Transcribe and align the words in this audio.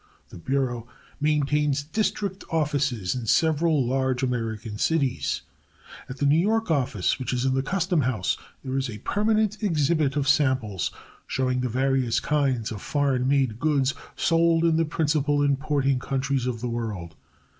The 0.29 0.39
Bureau 0.39 0.87
maintains 1.19 1.83
district 1.83 2.43
offices 2.49 3.13
in 3.13 3.27
several 3.27 3.85
large 3.85 4.23
American 4.23 4.79
cities. 4.79 5.43
At 6.09 6.17
the 6.17 6.25
New 6.25 6.39
York 6.39 6.71
office, 6.71 7.19
which 7.19 7.31
is 7.31 7.45
in 7.45 7.53
the 7.53 7.61
Custom 7.61 8.01
House, 8.01 8.35
there 8.63 8.75
is 8.79 8.89
a 8.89 8.97
permanent 8.97 9.61
exhibit 9.61 10.15
of 10.15 10.27
samples 10.27 10.89
showing 11.27 11.61
the 11.61 11.69
various 11.69 12.19
kinds 12.19 12.71
of 12.71 12.81
foreign 12.81 13.27
made 13.27 13.59
goods 13.59 13.93
sold 14.15 14.65
in 14.65 14.75
the 14.75 14.85
principal 14.85 15.43
importing 15.43 15.99
countries 15.99 16.47
of 16.47 16.61
the 16.61 16.69
world. 16.69 17.13